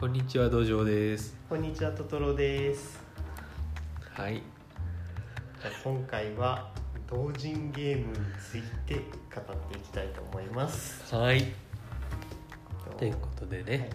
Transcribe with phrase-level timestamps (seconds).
[0.00, 1.36] こんにちは道場です。
[1.46, 2.98] こんにちはトトロです。
[4.14, 4.36] はい。
[4.36, 6.72] じゃあ今回は
[7.06, 9.02] 同人ゲームについて語
[9.42, 11.14] っていきたいと思います。
[11.14, 11.52] はい。
[12.96, 13.90] ということでね、はい。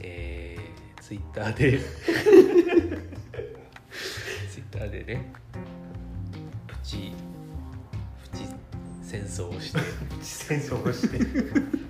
[0.00, 1.78] えー、ツイッターで
[4.50, 5.30] ツイッターでね
[6.66, 7.12] プチ
[8.32, 8.44] プチ
[9.02, 9.78] 戦争をして。
[10.22, 11.18] 戦争をして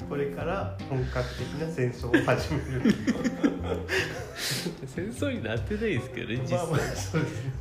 [0.08, 2.94] これから本格的な戦争を始める。
[4.86, 7.52] 戦争になってないですけどね実際、まあまあそうですね。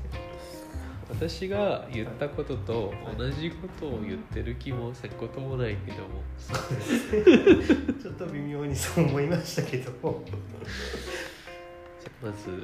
[1.10, 6.22] 私が言ったことと同じことを言ってる気もせんこともないけども。
[6.38, 7.24] そうですね。
[8.02, 12.64] ちょっと微妙にそう思いましたけどじゃあまず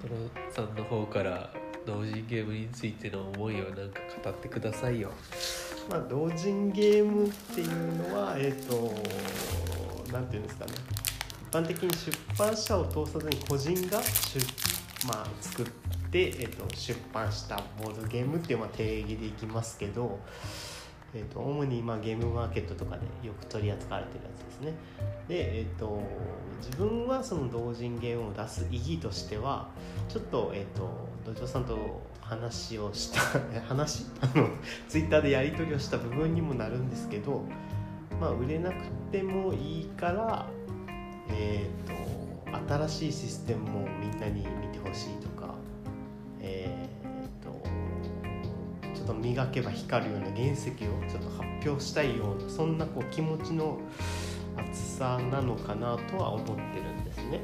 [0.00, 1.52] トトロさんの方から
[1.86, 5.10] 同人ゲームについての思いをなんか語ってくださいよ
[5.88, 8.94] まあ同人ゲームっていうのはえっ、と
[10.12, 10.72] なんていうんですかね。
[11.48, 14.38] 一般的に出版社を通さずに個人が出、
[15.06, 15.66] まあ、作っ
[16.10, 20.18] て、えー、と出版したボードゲームっていうまあ定義でいきますけど、
[21.14, 24.74] えー、と主にまあゲームマーケットとかでよく取り扱われてるやつですね。
[25.26, 26.02] で、えー、と
[26.60, 29.70] 自分はその同人ゲームを出す意義としては
[30.10, 33.20] ちょっと,、えー、と土壌さんと話をした
[33.66, 34.04] 話？
[34.20, 34.48] あの
[34.86, 37.42] ツイッターでやり取りをした部分にもなるんですけど、
[38.20, 38.74] まあ、売れなく
[39.10, 40.46] てもいいから、
[41.30, 45.54] えー、と新しいシステムもみんなに見てほしいとか、
[46.40, 50.72] えー、とちょっと磨けば光るような原石を
[51.08, 53.78] ちょっと発表したいようなそんなこう気持ちの
[54.56, 57.40] 厚さなのかなとは思ってるんですね。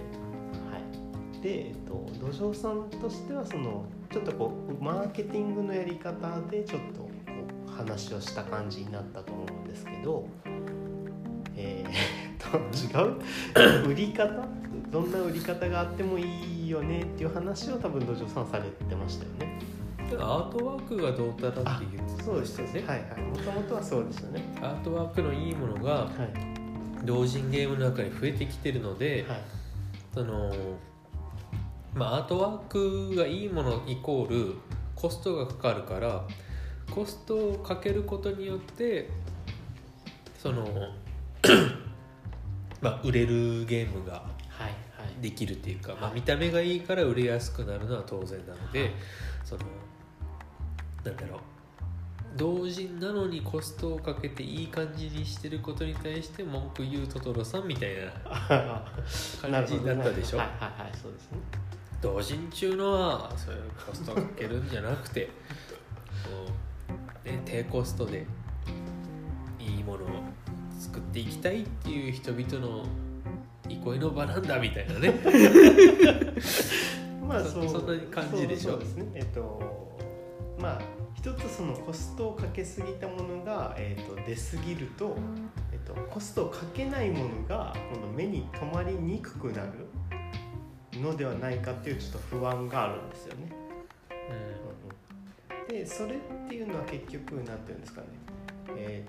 [0.71, 0.79] は
[1.39, 7.11] い、で、と、土壌さんとしてはそのちょっとこうマーケティングのやり方でちょっとこ
[7.69, 10.27] う話をした感じになったと思うんですけど、
[11.56, 12.59] えー、と
[12.98, 13.89] 違う？
[13.91, 14.47] 売り方？
[14.91, 19.59] どんな売り方があってもいいよねっていう話を多分土壌さんされてましたよね。
[20.19, 22.84] アートワークがどうたらって言ってそうでしたよね。
[22.87, 23.22] はいはい。
[23.22, 24.43] もともとはそうでしたね。
[24.61, 29.41] アートワークのいいものがはい同人ゲームの中に増えてきてるので、はい
[30.15, 30.53] その
[31.94, 34.55] まあアートワークがいいものイコール
[34.94, 36.25] コストがかかるから
[36.91, 39.10] コストをかけることによって
[40.38, 40.66] その
[42.81, 44.21] まあ売れるゲームがは
[44.60, 45.22] いはい。
[45.22, 48.91] できるっていうか、まあ、はい見た目がいいから売れやすくなるのは当然なので、はい。
[49.44, 49.62] その
[51.05, 51.41] なんだろう。
[52.37, 58.11] 同人なのにコストをかけていい感じにしてることに対して文句言うトトロさんみたいな
[59.41, 60.38] 感じだったでしょ？
[60.38, 60.93] はいはいはい。
[61.00, 61.38] そうですね。
[62.04, 65.31] 同人中のはそういうコストをかけるんじゃなくてこ
[67.25, 68.26] う、ね、低コストで
[69.59, 70.09] いいものを
[70.78, 72.84] 作っていきたいっていう人々の
[73.70, 75.12] 憩いの場なんだみたいなね。
[77.26, 78.72] まあそそんな感じでしょ？
[78.72, 78.97] そうです。
[78.97, 79.06] ね。
[79.14, 79.97] えっと
[80.60, 80.82] まあ
[81.14, 85.16] 一つそのコストをかけすぎたものがえっと出すぎると
[85.72, 89.87] えっとコストをかけないものがこの目に留まりにくくなる
[91.00, 93.53] のではないかっていうちょっと不安があるんですよね。
[95.69, 96.19] うでそれっ
[96.49, 98.06] ていうのは結局何て言うんですかね。
[98.77, 99.05] え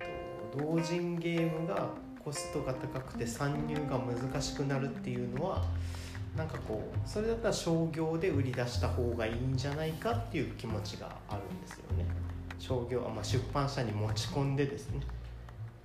[0.53, 1.89] ー、と同人ゲームが
[2.23, 5.63] コストが高くて参入が難しくなるっていうのは
[6.35, 12.05] なんかこうそれだったら商業で売り出した方がいいんじゃないかっていう気持ちがあるんですよね。
[12.57, 15.01] 商業、あまあ、出版社に持ち込んでですね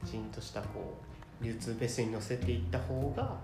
[0.04, 0.94] きちんとしたこ
[1.40, 3.36] う流通ベースに乗せていった方が、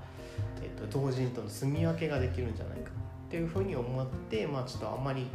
[0.63, 2.91] えー、と同人との住み分けができるんじゃないか
[3.27, 5.27] っていうふうに思ってまあちょっとあんまり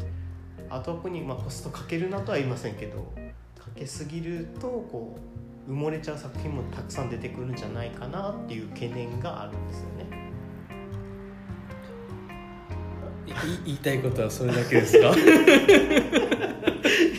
[0.70, 2.98] アートワークにまあコストかけるなとは言いませんけど
[3.60, 5.18] かけすぎるとこ
[5.68, 10.22] う埋もれちゃう作品もたくさん出てくるんじゃないかなっていう懸念があるんですよね。
[13.66, 15.14] 言いたいことはそれだけですか？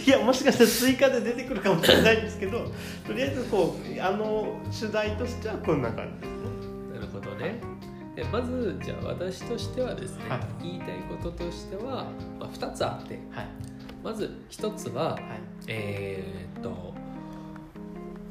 [0.05, 2.71] いやもしかしたら追加で出てくるかもしれないんですけど
[3.07, 6.42] とりあえずこうあの主題としてはこんな感じです
[8.15, 10.41] でまずじゃあ私としてはですね、はい。
[10.63, 12.07] 言いたいこととしては、
[12.39, 13.19] まあ、2つあって。
[13.31, 13.47] はい。
[14.05, 15.23] まず1つははい。
[15.69, 16.95] えーっと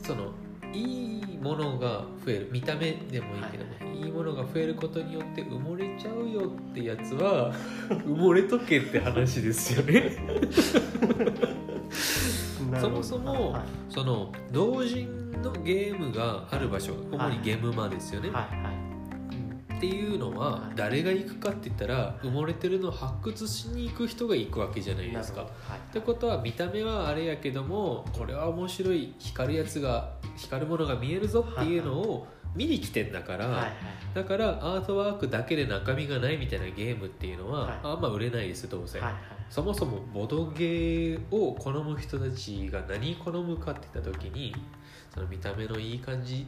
[0.04, 0.32] その
[0.74, 2.50] いいものが増える。
[2.52, 7.54] 見た目でもいいけども、い、いものが増えることによって埋もれちゃうよってやつは
[7.90, 10.18] 埋もれとけって話ですよね。
[12.80, 13.64] そもそも、はい。
[13.90, 18.64] その同人のゲームがある場所主にゲームマですよね、はい。
[18.64, 18.71] はい
[19.82, 25.42] っていうのははい誰が行くかって言ったら埋もれてるのを発掘しに行く人が行くわけじゃないですか。
[25.42, 25.52] はい。
[25.80, 33.72] ってことは見た目はあれやけどもこれは面白い光るやつが光るものが見えるぞっていうのを見に来てんだから、はいはい
[34.14, 37.80] だからアートワークだけで中身がないみたいなゲームっていうのは、はい。
[37.82, 39.14] あんま売れないですどうせ、はい
[39.50, 44.56] そもそもボドゲーを好む人たちが何好むかって言った時に
[45.14, 46.48] その見た目のいい感じ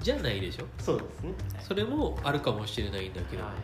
[0.00, 0.64] じゃないでしょ？
[0.78, 1.34] そうですね。
[1.60, 3.54] それもあるかもしれないんだけど、はい。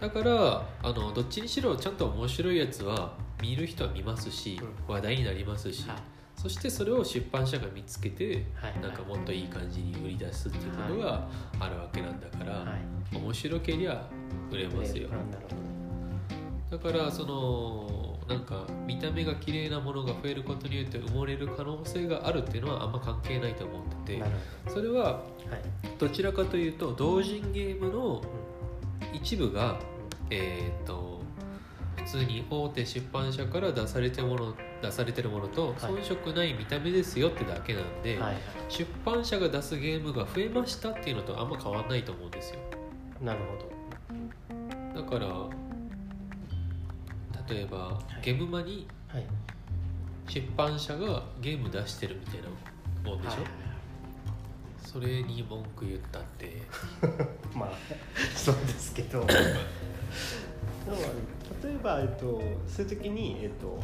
[0.00, 5.98] だからあのどっちにしろちゃんと面白いやつは見る人は見ますし、話題になりますし、はい。
[6.36, 8.80] そしてそれを出版社が見つけてはい。
[8.80, 11.28] なんかもっといい感じに売り出すっていうことが
[11.60, 12.76] あるわけなんだから、は
[13.12, 13.16] い。
[13.16, 14.08] 面白けりゃ
[14.50, 15.08] 売れますよ。
[16.70, 24.22] だからそのなんか見た目が綺麗なものが増えることによって埋もれる可能性があるっていうのはあんま関係ないと思ってて
[24.68, 25.26] それはほ
[25.98, 28.22] どちらかというと同人ゲームの
[29.12, 29.78] 一部が
[30.30, 31.20] えっ、と
[31.96, 35.74] 普通に大手出版社から出されてもの出されてるものとはい。
[35.74, 38.36] 遜色ない見た目ですよってだけなんで、はいはい。
[38.68, 42.60] 出版社が出すゲームが増えましたっていうのとあんま変わんないと思うんですよ。
[43.20, 45.02] なるほど。
[45.02, 45.61] だから
[47.52, 48.24] 例えば、い。
[48.24, 49.24] ゲームマにはい。
[50.28, 53.62] 出版社がゲーム出してるみたいなもんでしょ、はい
[54.92, 56.60] それに文句言ったって。
[57.56, 57.70] まあ
[58.36, 59.24] そうですけど。
[61.62, 63.78] 例えば、えっと、そういう時に、えっと、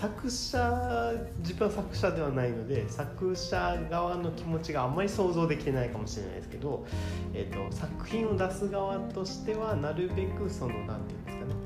[0.00, 6.86] 作者自分は作者ではないので作者側の気持ちがあんまり想像できてないかもしれないですけど、
[7.34, 11.59] えっと、作品を出す側としてはなるべくそのなんていうんですかね、えっと、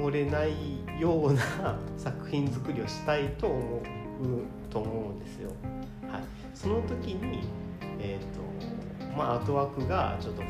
[0.00, 0.54] 埋もれない
[0.98, 1.42] ような
[1.98, 3.80] 作品作りをしたいと思う
[4.70, 5.50] と思うんですよ。
[6.10, 6.22] はい、
[6.54, 7.40] その時に、
[7.98, 10.48] えーとまあ、アートワークがちょっとこ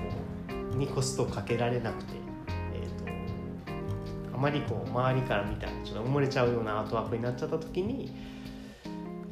[0.72, 2.12] うにコストをかけられなくて、
[2.74, 8.14] えー、とあまりこう周りから見たらちょっと埋もれちゃうようなアートワークになっちゃった時に、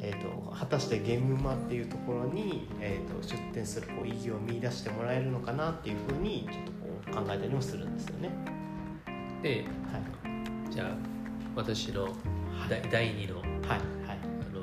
[0.01, 6.71] えー、と果たしてゲームマっていうところに、えー、と出店するこう意義を見出してもらえるのかなっていうふうにちょっと
[7.13, 8.58] こう考えたりもするんですよね。
[9.41, 10.03] ではい。
[10.71, 10.87] じゃあ
[11.55, 12.09] 私の
[12.69, 13.79] 第第2のはいはい。
[14.09, 14.15] あ
[14.53, 14.61] の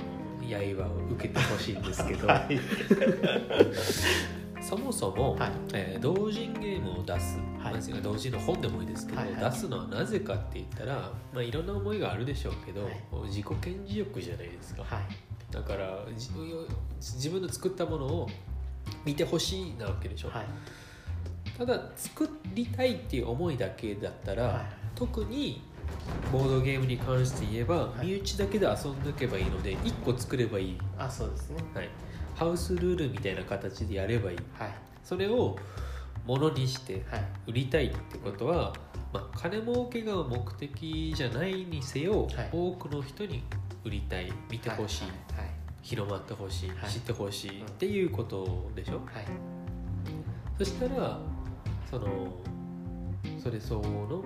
[0.49, 0.55] 刃
[0.89, 2.59] を受けてほしいんですけど、はい。
[4.63, 5.51] そもそも、はい。
[5.73, 7.75] えー同人ゲームを出す、はい。
[7.75, 9.51] まあ同人の本でもいいですけど、はいはい。
[9.51, 12.95] 出すのはなぜかって言ったら、まあ、いろんな思いがあるでしょうけど、はい。
[13.29, 15.05] 自己顕示欲じゃないですか、はい。
[15.51, 16.67] だから自分を
[17.01, 18.29] 自分の作ったものを
[19.05, 20.47] 見てほしいなわけでしょ、はい
[21.57, 24.63] ただ作りたいっていう思いだけだったら、はい。
[24.95, 25.63] 特に
[26.33, 28.07] ボードゲームに関して言えば、はい。
[28.07, 31.65] 身内だけで遊んでおけばいいので1個作ればいい、あそうですね。
[31.75, 31.89] はい、
[32.35, 34.39] ハウスルールみたいな形でやればいい。
[34.59, 34.71] はい。
[35.03, 35.57] それを
[36.27, 37.25] ものにしてはい。
[37.47, 38.75] 売りたいってことは、
[39.13, 42.49] まあ、金儲けが目的じゃないにせよ、はい。
[42.53, 43.45] 多くの人に
[43.85, 44.31] 売りたい。
[44.51, 45.05] 見てほしい、
[45.81, 46.91] 広まってほしい、はい。
[46.91, 47.61] 知ってほしい。
[47.61, 47.67] うん。
[47.67, 49.27] っていうことでしょ、はい。
[50.59, 51.19] そしたら
[51.91, 52.33] その
[53.39, 54.25] それ相応の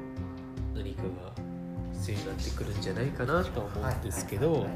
[0.75, 1.09] 何かが
[1.93, 4.67] 必要になってくるんじゃないかなと思うんですけど、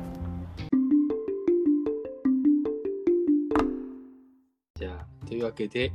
[4.75, 5.93] じゃあというわけで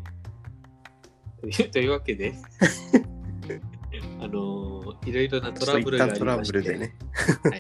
[1.42, 2.34] というというわけで
[4.20, 6.96] あのいろいろなトラブルがありましてね。
[7.44, 7.60] はい、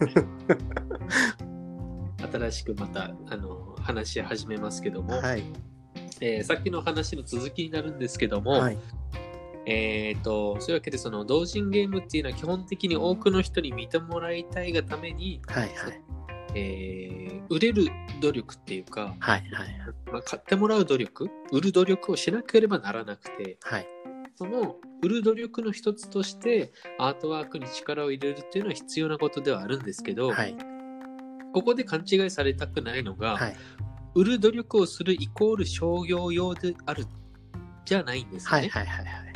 [2.31, 5.43] 新しくまたあの話し始めますけども、はい。
[6.21, 8.77] えーさっきの話の続きになるんですけども、はい。
[9.71, 15.63] えー、とそういうわけでその同人ゲームっていうのは基本的に多くの人に見てもらいたいがために、はい。
[15.63, 16.01] はい。
[16.55, 17.87] えー売れる
[18.21, 19.43] 努力っていうか、はい。
[20.11, 23.87] まあ、買ってもらう努力売る努力をしなければならなくてはい。
[24.35, 30.55] その売る努力の一つとしてアートワークに力を入れるっていうのは必要なことではあるんですけど、はい。
[31.53, 33.55] ここで勘違いされたくないのが、はい。
[34.13, 37.05] 売る努力をするイコール商業用である
[37.85, 38.69] じゃないんですよね。
[38.69, 38.85] はい。
[38.85, 39.05] はい。
[39.05, 39.28] はい。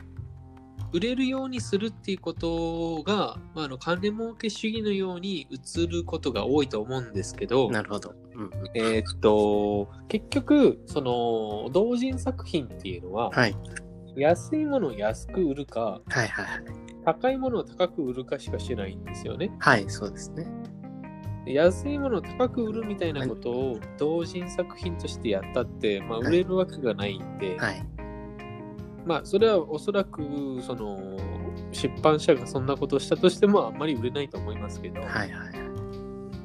[0.93, 8.13] 売れるようにするっていうことが、まあ、あの金儲け主義のように映ることが多いと思うんですけど、なるほど。
[8.35, 8.51] うん。
[8.75, 13.55] えーっと結局その同人作品っていうのは、はい。
[14.15, 16.27] 安いものを安く売るかはい。
[16.27, 16.45] はい。
[17.03, 19.51] 高いものを高く売るかしかしないんですよね。
[19.59, 19.85] はい。
[19.89, 20.45] そうですね。
[21.45, 27.85] で安いものを高く売るみたいなことを同人作品としてやったって、まあ、はい売れるわけがないんで、はい。
[29.05, 30.21] まあそれはおそらく
[30.61, 31.17] その
[31.71, 35.09] 出版社がそんなことをしたとしてもあんまり売れないと思いますけど、はい。
[35.09, 35.31] はい。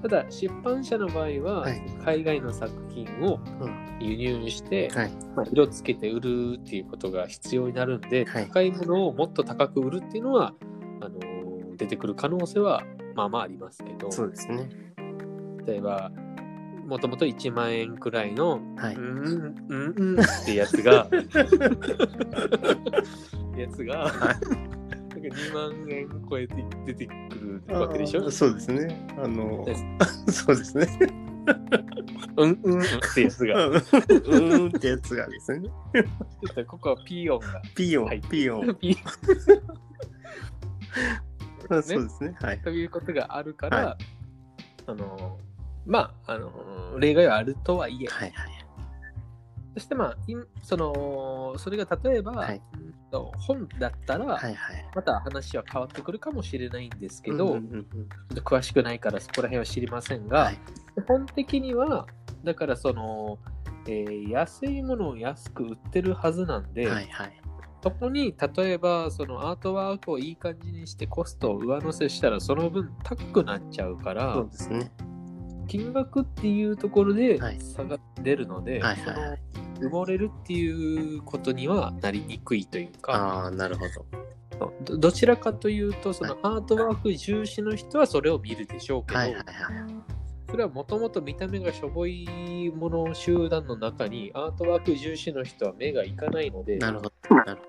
[0.03, 5.11] ただ出版社の場合ははい海外の作品をうん輸入して、はい。
[5.35, 10.55] まあ、色つけて売るっていうことが必要になるんで、はい高いものをもっと高く売るっていうのは
[11.00, 12.83] あの出てくる可能性は
[13.15, 14.69] まあまあありますけどそうですね。
[15.67, 16.11] 例えば
[16.88, 19.18] もともと1万円くらいの、はいうん、
[19.68, 21.07] うん、うんってやつが、
[23.54, 24.38] やつが、なんか
[25.18, 26.54] 2万円超えて
[26.87, 28.30] 出てくるわけでしょ？
[28.30, 29.07] そうですね。
[29.23, 29.66] あの
[30.30, 30.88] そうですね。
[32.38, 33.66] うん、うんってやつが。
[33.66, 35.68] うんってやつがですね。
[35.68, 37.61] ちょっとここはピー音が。
[37.75, 38.75] ピヨン、はいピヨン。
[38.80, 38.97] ピー
[41.68, 42.35] あ そうですね。
[42.40, 42.61] はい。
[42.62, 43.99] ということがあるから、は
[44.87, 45.38] あの、
[45.88, 48.52] まあ、あの、例外はあるとはいえ、はいはい。
[49.75, 52.62] そしてまあ、いその、それが例えば、はい
[53.11, 54.87] 本だったら、はいはい。
[54.95, 60.59] また話は変わってくるかもしれないんですけど、うんうんうんちょっと詳しくないからそこら辺は知りませんが、はい
[60.95, 62.07] 基本的には、
[62.45, 63.38] だからその、
[63.87, 67.40] えー安いものを安く売ってるはずなんで、はいはい。
[67.83, 74.90] そこに例えばそのアートワークをいい感じにしてコストを上乗せしたらその分高くなっちゃうから、そうですね。
[75.68, 79.40] 金額っていうところではい差が出るので、はいはいはい。
[79.80, 84.72] 埋もれるっていうことにはなりにくいというか、ああ、なるほど。
[84.84, 89.46] どどちらかというとそのアートワーク重視の人はそれを見るでしょうけど、はいはいはい。
[90.50, 97.37] それはもともと見た目がしょぼいもの集団の中にアートワーク重視の人は目がいかないので、なるほど。
[97.37, 97.62] なるほ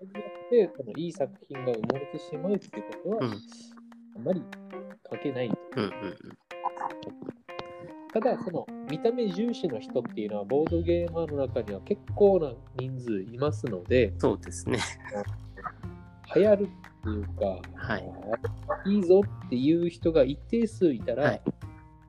[0.00, 3.32] それによってそのいい作品が埋もれてしまうってことは、うん
[4.16, 4.42] あまり
[5.12, 5.48] 書けない。
[5.48, 5.56] ど。
[5.76, 6.38] うんうんうん。
[8.12, 14.78] ただ、その見た目重視の人っていうのは、ボードゲーマーの中には結構な人数いますので、そうですね。
[16.34, 17.44] 流行るっていうか、
[17.74, 18.04] はい
[18.86, 21.42] いいぞっていう人が一定数いたら、はい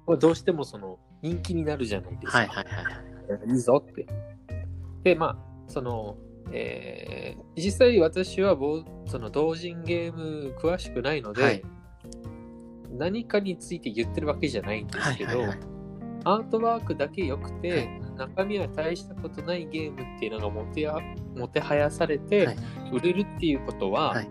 [0.08, 2.38] まあどうしてもその人気になるじゃないですか。
[2.40, 3.50] はいはいはい。
[3.50, 4.08] いいぞって。
[5.04, 6.18] で、まあ、その、
[6.52, 11.62] えー実際私はボーその同人ゲーム詳しくないので、はい
[12.98, 15.60] 何かについて言ってるわけじゃないんですけど、はいはいはい。
[16.24, 20.96] アートワークだけ良くて、はい中身は大したことないゲームっていうのがもてや
[21.36, 22.58] もてはやされて、はい
[22.92, 24.30] 売れるっていうことは、はい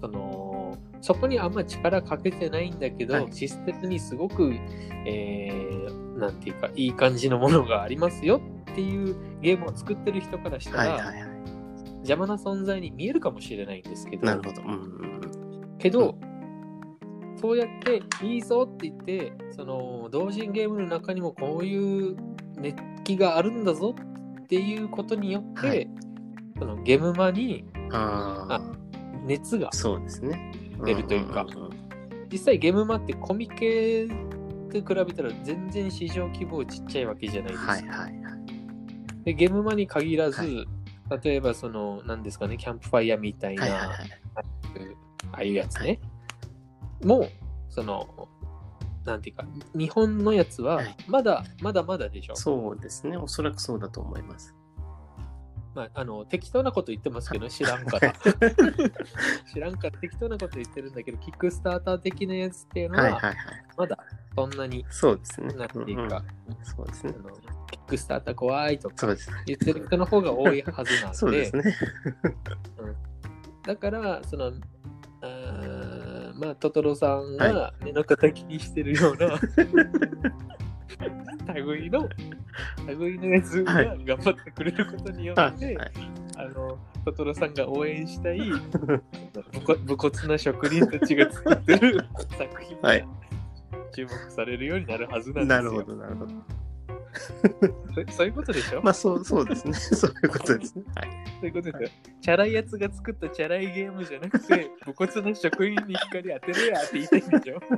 [0.00, 4.52] そのそこにあんま力かけてないんだけど、はいシステムにすごく、
[5.06, 11.30] えーなんていうかいい感じのものがありますよっていうゲームを作ってる人からしたら、はいはいはい。
[12.00, 14.60] 邪魔な存在に見えるかもしれないんですけどなるほど。
[14.62, 15.80] うんうんうん。
[17.40, 22.16] そうやっていいぞって言ってその同人ゲームの中にもこういう
[22.56, 23.94] 熱気があるんだぞ
[24.42, 25.88] っていうことによって、はい
[26.58, 28.60] そのゲームマにああ、
[29.24, 29.70] 熱が。
[29.72, 31.70] 出るというかんんん
[32.30, 34.14] 実際ゲームマってコミケと
[34.72, 37.72] 比べたら全然市場規模ちっちゃいわけじゃないですか。
[37.72, 38.12] はいはいはい。
[39.24, 40.68] でゲームマに限らず、はい
[41.22, 43.98] 例えばその何ですかねキャンプファイヤーみたいな、はいはいはい。
[45.32, 45.98] ああいうやつね、
[47.04, 47.30] もう
[47.68, 48.28] その
[49.04, 53.16] なんていうか日本のやつははいまだ、まだまだでしょ、そうですね。
[53.16, 54.54] おそらくそうだと思います。
[55.74, 58.12] まあ、あの適当なこと言ってますけど知らんから
[59.52, 63.20] 知らんから適当なこと言ってるんだけどキックスターター的なやつっていうのは。
[63.76, 63.96] まだ
[64.34, 65.54] そんなにそうですね。
[65.54, 67.14] なんていうか、うんうんそうですね
[67.70, 69.30] キックスターター怖いとかそうです。
[69.46, 71.76] 言ってる人の方が多いはずなんで そうですね。
[73.62, 74.52] だからその
[76.40, 79.38] まあトトロさんはが目の敵にしてるような、
[81.54, 82.08] 類の
[82.86, 85.92] 類のやつがはい頑張ってくれることによって、はいはい
[86.36, 88.40] あのトトロさんが応援したい
[89.84, 92.06] 武骨な職人たちが作ってる
[92.38, 93.06] 作品がはい
[93.92, 95.62] 注目されるようになるはずなんですよ。
[95.62, 96.34] なるほど、なるほど。
[98.08, 99.72] そそういうことでしょ、まあ、そう、そうですね。
[99.96, 100.84] そういうことですね。
[100.94, 101.08] はい。
[101.40, 101.88] そういうことですよ。
[102.20, 107.60] チャラいやつが作ったチャラいゲームじゃなくて、武骨な職員に光当てるやって言いたいんでしょ？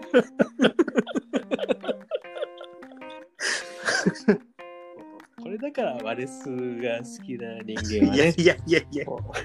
[5.43, 6.45] これだからワレス
[6.77, 8.19] が好きな人間はいね。
[8.19, 9.05] やいやいやいや。
[9.07, 9.35] も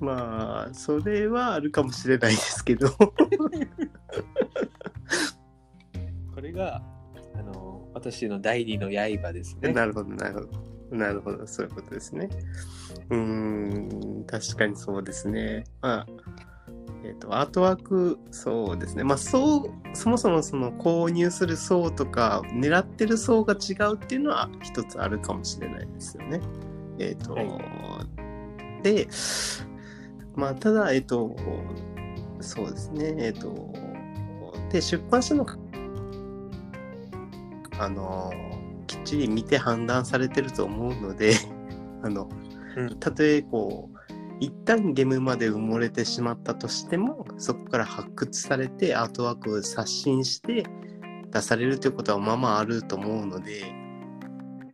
[0.00, 2.88] まあ、それはあるかもしれないですけど。
[6.56, 6.82] が
[7.34, 9.72] あの私の第二の刃ですね。
[9.72, 10.76] なるほど、なるほど。
[10.90, 12.28] なるほど、そういうことですね。
[13.10, 15.64] うーん、確かにそうですね。
[15.80, 16.06] まあ、
[17.04, 19.04] えっ、と、アートワーク、そうですね。
[19.04, 26.40] まあ、そう、そもそもその購入する層とか、狙ってる層が違うっていうのは一つあるかもしれないですよね。
[26.98, 28.06] えっ、と、は
[28.82, 29.08] で、
[30.34, 31.34] まあ、ただ、えっ、と、
[32.40, 33.14] そうですね。
[33.18, 33.72] えっ、と、
[34.70, 35.46] で、出版社の
[37.78, 38.32] あの
[38.86, 41.34] きっちり見て判断されてると思うので
[42.02, 42.28] あの、
[42.76, 42.98] うん。
[42.98, 43.96] たとえこう、
[44.40, 50.64] 一旦ゲームまで埋もれてしまったとしてもそこから発掘されてアートワークを刷新して
[51.30, 53.62] 出されるということはまあまああると思うので、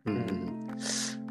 [0.05, 0.67] うん。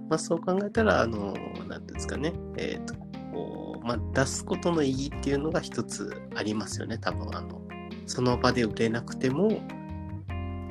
[0.08, 1.34] まあ、そう考えたらあの
[1.68, 2.32] 何ていうんですかね。
[2.56, 2.94] えっ、と
[3.32, 7.34] こう、まあ、出すことの意義っていうのが一つありますよね多分。
[7.36, 7.62] あの
[8.06, 9.60] その場で売れなくても、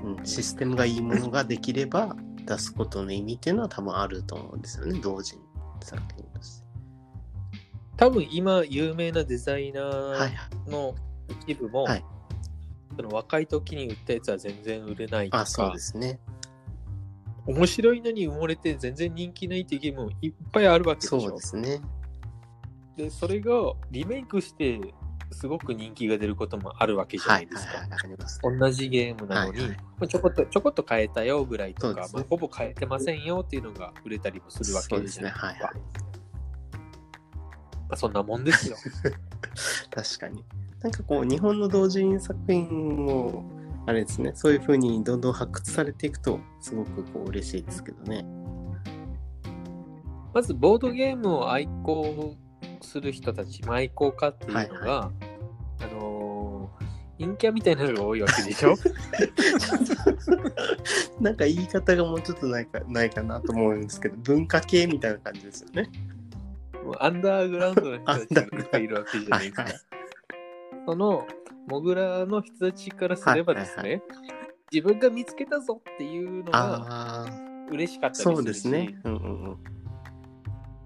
[0.03, 2.15] うん、システムがいいものができれば
[2.46, 5.43] 出すことの意味っていうのは多分あると思うんですよね同時に
[5.81, 6.65] 作品として。
[7.98, 10.96] 多分今有名なデザイナはいーの
[11.46, 12.03] 一部も、はい
[12.96, 16.20] その若い時に売ったやつは全然売れないとあそうかですね。
[17.48, 21.81] 面白いのに埋もれて全然人気ないっていうゲームもいっぱいあるわけでしょそうですね。
[22.98, 23.51] でそれが
[23.89, 24.79] リメイクして
[25.32, 27.56] すごく人気が出ることもあるわけじゃはないいで
[28.28, 28.50] すか。
[28.50, 35.32] 同じゲームなのに、はいはいまあちょこっとちょこっと変えたよぐらいとか、ねまあ、ほぼ変えてませんよっていうのが売れたりもするわけですね。
[35.34, 36.12] じゃないですかはいはい。
[37.92, 38.78] まあ、そんなもんですよ
[39.92, 40.44] 確かに。
[40.82, 42.68] なんかこう日本の同人作品
[43.06, 43.44] も
[43.86, 48.26] あれですねそういう風にどんどん発掘されていくとすごくこう嬉しいですけどね。
[50.34, 52.38] まずボードゲームを愛好
[52.86, 58.74] する人たち、まあ愛好家っていうのが、はいあのー陰キャみたいなのが多いわけでしょ？
[61.22, 65.88] なんか言い方がもうちょっとないかないかなと思うんですけど文化系みたいな感じですよね。
[66.84, 68.34] もうアンダーグラウンドの人たち
[68.72, 69.62] がいるわけじゃないですか。
[69.64, 69.82] はいはい
[70.88, 71.28] その
[71.68, 74.02] モグラの人たちからすればですね、はい
[74.74, 77.26] 自分が見つけたぞっていうのが
[77.70, 78.98] 嬉しかったりするしそうですね。
[79.04, 79.58] うんうんうん。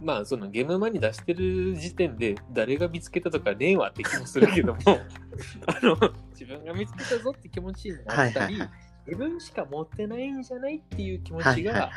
[0.06, 4.80] まあそのゲームマに出してる時点で誰が見つけたとかねえわって気もするけども
[5.66, 5.98] あの
[6.32, 8.70] 自分が見つけたぞって気持ちになったり、はいはいはい
[9.08, 11.92] 自分しか持ってないんじゃないっていう気持ちが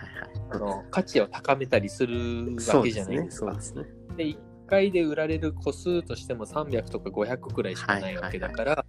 [0.50, 2.56] あの価値を高めたりするい。
[2.68, 3.54] わけじゃないですか。
[3.54, 3.84] ですね。
[4.16, 8.84] で1回で売られる個数としても300とか500くらいしかないわけだから、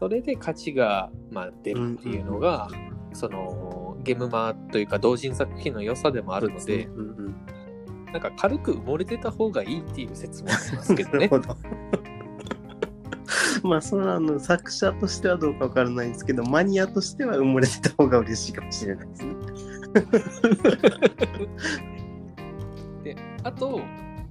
[0.00, 2.68] それで価値が、まあ、出るっていうのが、
[3.12, 7.36] そのゲームマというか同人作品の良さでもあるので、うんうん。
[8.14, 11.28] なんか軽く埋もれてた方がいいっていう説もありますけどなるね。
[11.28, 11.56] ほど。
[13.68, 19.34] まあそのあの作者としてはどうかわからないんですけどマニアとしては埋もれてた方が嬉しいかもしれないですね。
[23.02, 23.80] であと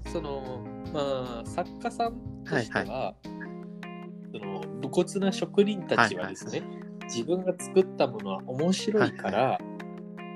[0.07, 0.61] その
[0.93, 2.13] まあ作家さん
[2.45, 3.15] としては、は
[4.31, 6.63] その武骨な職人たちはですね、
[7.03, 9.59] 自分が作ったものは面白いから、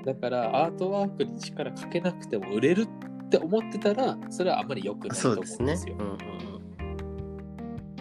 [0.04, 2.86] だからアートワークに力かけなくても売れる
[3.28, 5.76] って思ってたらそれはあんまり良くないと思うんでですよ。
[5.76, 5.94] すね。
[5.98, 6.18] うんうん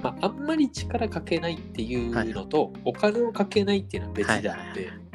[0.01, 5.07] まあ、あんまり力かけないっていうのと、お金をかけないっていうのは別であって、はいはい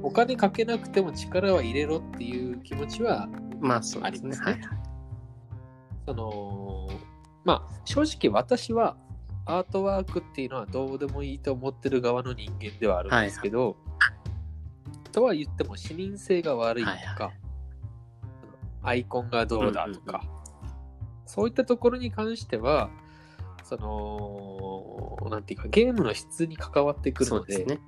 [0.00, 3.28] お金かけなくても力は入れろっていう気持ちは
[3.64, 4.28] あそうですね。
[4.28, 4.62] ありますねはいはい。
[6.06, 6.88] その
[7.44, 8.96] まあ正直私は
[9.44, 13.76] アートワークっていうのはどうでもいいと思ってる側の人間ではあるんですけど、
[15.10, 17.32] とは言っても視認性が悪いとか、はいは
[18.82, 20.38] アイコンがどうだとか、うん
[21.28, 22.88] そういったところに関しては
[23.62, 27.80] そのなんていうかゲームの質に関わってくるのでそうですね。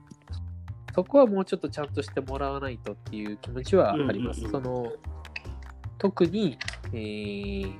[0.94, 4.42] そこはもうちょっとちゃんとしてもらわないとっていう気持ちはあります。
[4.42, 4.92] その
[5.96, 6.59] 特に、
[6.92, 7.72] えー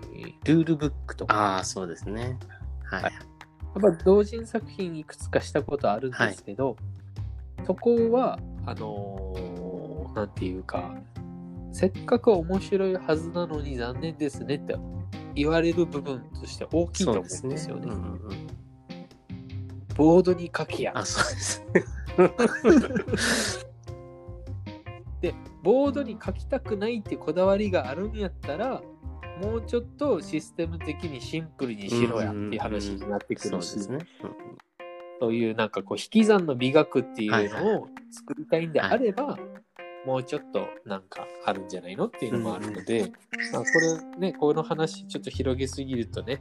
[0.45, 2.39] ルールブックとか、ああそうですね。
[2.85, 3.03] はい。
[3.03, 3.13] はい
[3.75, 6.77] やっぱ同人作品いくつかしたことあるんですけど、
[7.67, 10.93] そこは、あのーなんていうか、
[11.73, 14.77] せっかく面白いはずなのに残念ですねって
[15.35, 17.87] 言われる部分として大きいと思うんですよね。
[17.87, 18.61] うんうんうん
[20.01, 20.93] ボードに書きや。
[20.95, 21.63] あそうです。
[25.21, 28.81] で、ボードに書きたくないってこだわりがあるんやったら、
[29.43, 33.99] もうちょっとシステム的にシンプルにしろやっていう話になってくるし、そうですね。
[35.21, 39.39] そういうなんかこう引き算の美学っていうはいはのを作りたいんであれば、
[40.07, 43.13] もうちょっとなんかあるんじゃないのっていうのもあるので、
[43.53, 46.41] まあ、これね、この話ちょっと広げすぎるとね、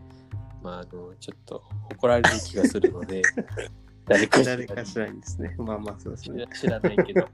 [0.64, 3.22] まあ、あのちょっと怒られる気がするので、
[4.08, 5.56] 誰かしらに誰かしらにですね。
[5.58, 6.48] まあまあそうですね。
[6.54, 7.28] 知らないけど、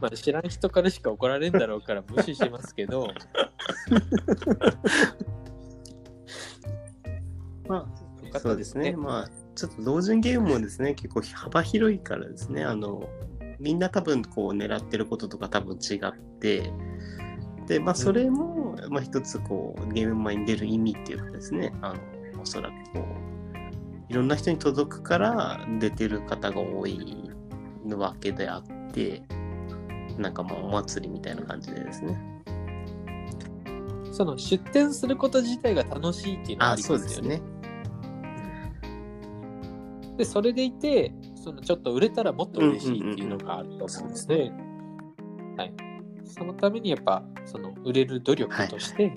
[0.00, 3.08] まあ、知らん人からしか怒られんだろうから無視しますけど、
[7.68, 8.92] まよあかったですすそうでね。
[8.92, 8.96] ね。
[8.96, 13.08] まあちょっと同人ゲームもですね結構幅広いからですねあの
[13.62, 16.72] みんな多分こう狙ってることとか多分違って
[17.66, 23.06] でまあそれも、まあ一つこうゲーム前に出る意味っていうかですねあのおそらくこ
[24.08, 27.30] ういろんな人に届くから出てる方が多い
[27.86, 29.22] わけであって
[30.18, 32.20] なんかもうお祭りみたいな感じでですね
[34.12, 37.38] その出店すること自体が楽しいっていうのはあありそうですますよね。
[37.38, 37.42] ね。
[40.16, 44.52] で、それでいて、そのちょっと売れたらもっと嬉しいっていうのがあると思うんですね。
[45.56, 45.74] はい。
[46.24, 49.12] そのためにやっぱ、その売れる努力として、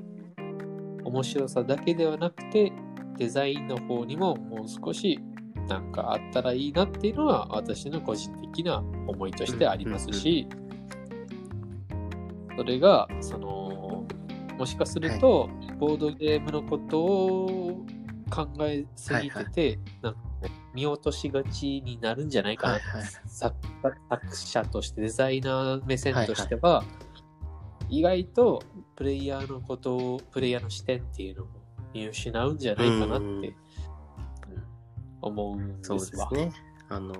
[1.03, 2.73] 面白さだけではなくて、
[3.19, 5.19] デザインの方にももう少し
[5.69, 10.47] なんかあったらいいなっていうのは私の個人的な思いとしてありますし、
[12.57, 14.03] それが、その、
[14.57, 17.85] もしかすると、ボードゲームのことを
[18.31, 20.19] 考えすぎてて、なんか
[20.73, 23.03] 見落としがちになるんじゃないかな、はいはい。
[23.25, 23.55] 作
[24.09, 26.83] 作者としてデザイナー目線としては、
[27.89, 28.63] 意外と
[28.95, 31.47] プレイヤーのことをプレイヤーの視点っていうのを
[31.93, 33.55] 見失うんじゃないかなって、うんうん
[35.25, 36.29] 思うんそうでわ。
[36.29, 36.63] ですすね。
[36.89, 37.13] あの、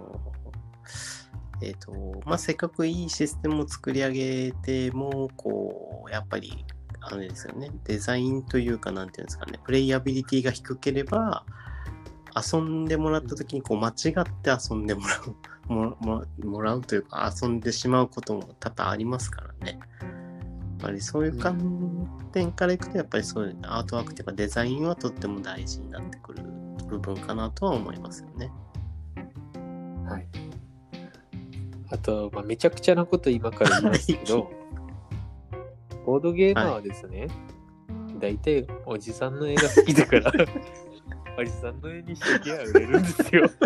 [1.62, 6.66] えっ、と、まあ、せっかくいいシステムを作り上げても、こう、やっぱり、
[7.02, 11.46] あれですよね、デザインというか、なんていうんですかね、プレイアビリティが低ければ、
[12.36, 15.16] 遊んでもらった時にこう間違って遊んでもら
[15.70, 19.80] うもももらうというか遊んでしまうことも多々ありますからね。
[20.02, 26.44] やっぱりそういう観点からいくとやっぱりそういうアートワークというかデザインはとっても大事になってくる
[26.88, 28.52] 部分かなとは思いますよね。
[30.08, 30.28] はい。
[31.90, 34.52] あと、まあ、めちゃくちゃなこと今から言いますけど、
[36.06, 37.28] ボードゲーマーはですね、
[38.20, 40.32] 大体おじさんの絵が好きだから、
[41.38, 43.50] おじさんの絵にしてきゃ売れるんですよ。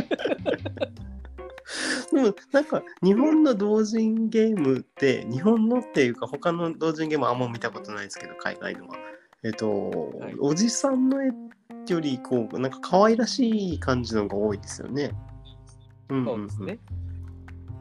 [2.11, 8.95] でもなんか日本の同人ゲームって日本のっていうか他の同人ゲームはあんま見たことないですけど海外のは。
[9.43, 11.31] えっと、はいおじさんの絵
[11.87, 15.11] よりこうなんか可愛らしい感じのが多いですよね。
[16.09, 16.79] うんそうですね。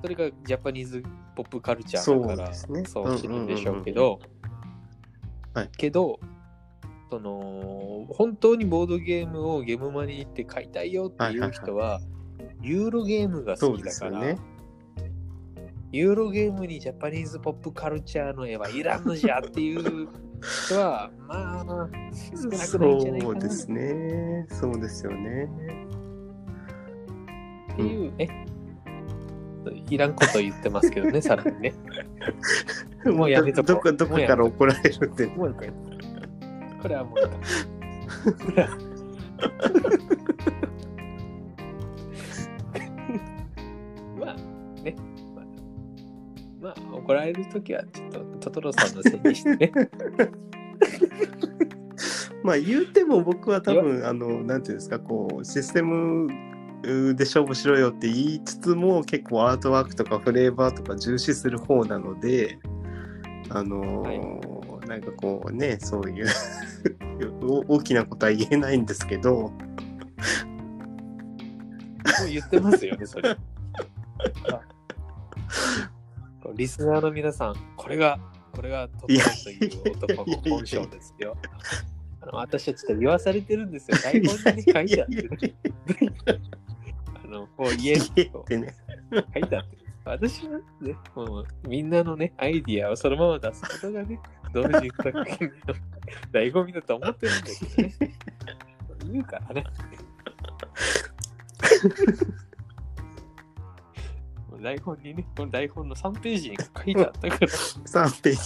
[0.02, 1.02] それがジャパニーズ
[1.34, 4.20] ポップカルチャーだからそうですねそうしてるんでしょうけど、
[5.54, 6.20] はいけど、
[7.10, 12.00] その本当にボードゲームをゲームマに行って買いたいよっていう人は、
[12.60, 14.38] ユーロゲームがそう好きだから、ですよね。
[15.90, 20.08] ユーロゲームにジャパニーズポップカルチャーの絵はいらんのじゃっていう
[20.66, 24.46] 人は、まあ、少なくないんじゃないかなっそうですね。
[24.50, 25.48] そうですよね。
[27.78, 28.28] ていう、え？
[29.90, 31.74] いらんこと言ってますけどね、さらにね。
[33.06, 35.26] もうやめとこうどこどこから怒られるって。
[35.26, 35.72] もう一回。
[36.80, 37.18] これはもう
[44.18, 44.34] まあ
[44.82, 44.94] ね、
[46.60, 49.72] まあ、まあ、怒られるときはちょっとトトロさんのせいにしてね。
[52.44, 56.28] まあ言うても僕は多分あのなんていうんですかこうシステム
[56.82, 62.60] で勝負しろよって言いつつも結構アートワークとかフレーバーとか重視する方なので
[63.50, 66.28] あのーなんかこうねそういうお
[67.40, 69.52] 大きなことは言えないんですけども
[72.24, 73.36] う言ってますよね、それ。
[76.54, 78.18] リスナーの皆さん、これが、
[78.52, 81.36] これがトトロという男の本性ですよ。
[82.20, 83.96] あの私はちょっと言わされてるんですよ。
[84.02, 85.54] 台本にね書いてあってね。
[87.24, 88.74] あの、こう言えってね
[89.12, 89.77] 書いてあって。
[90.08, 94.18] 私はね、もうみんなのね、アイディアをそのまま出すことがね、
[94.52, 95.24] 同時作品の
[96.32, 98.14] 醍醐味だと思ってるんだけどね。
[99.12, 99.64] 言うからね。
[104.50, 108.38] もう台本にね、この台本の3ページに書いてあったから、3ページ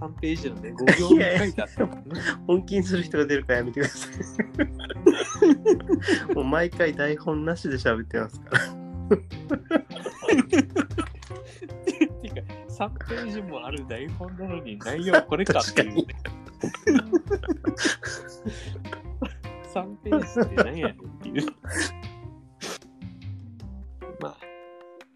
[0.00, 2.20] 3ページのね、5行に書いてあったからね。
[2.46, 4.93] 本気にする人が出るからやめてください
[6.34, 8.84] もう毎回台本なしで喋ってますから
[12.22, 16.14] てか、3ページもある台本なのに内容これかっていう、ね。
[19.74, 21.46] 3ページって何やねんっていう。
[24.20, 24.36] まあ、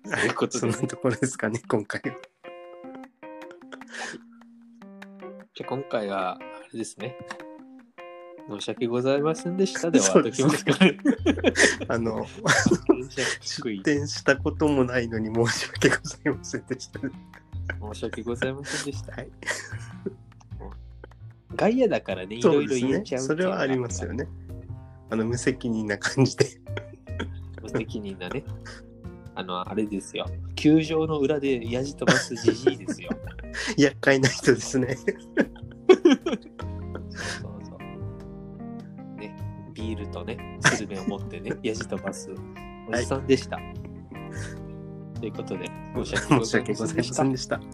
[0.04, 2.16] そういうことそんな、ところですかね今回は
[5.54, 6.38] じゃあ今回は、あ
[6.72, 7.16] れですね。
[8.48, 10.98] 申し訳ございませんでした で終わっときますかね。
[11.88, 12.26] あの
[13.40, 17.00] 出展したこともないのに申し訳ございませんでした。
[17.00, 19.12] 申し訳ございませんでした。
[19.12, 19.28] はい、
[21.54, 23.22] 外野だからね、いろいろそうですね言えちゃう。
[23.22, 24.12] それはありますよ。
[24.14, 24.26] ね。
[25.10, 26.46] あの無責任な感じで。
[27.62, 28.44] 無責任なね。
[29.34, 30.26] あの、あれですよ。
[30.56, 33.10] 球場の裏でヤジ飛ばすじじいですよ。
[33.76, 34.96] 厄介な人ですね。
[34.96, 35.12] そう
[37.42, 37.57] そう。
[39.78, 42.34] ビールとね、スルメを持ってね、やじ飛ばす
[42.90, 43.56] おじさんでした。
[43.56, 47.60] はい、ということで、申し訳ございませんでした。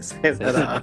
[0.00, 0.82] さよなら。